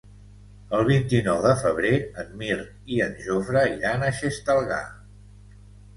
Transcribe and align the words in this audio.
El 0.77 0.85
vint-i-nou 0.87 1.41
de 1.43 1.51
febrer 1.65 1.91
en 2.23 2.33
Mirt 2.41 2.91
i 2.95 2.99
en 3.09 3.15
Jofre 3.27 3.67
iran 3.77 4.07
a 4.07 4.11
Xestalgar. 4.23 4.85